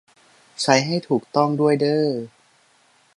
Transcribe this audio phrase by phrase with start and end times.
[0.61, 2.07] ใช้ให้ถูกต้องด้วยเด้อ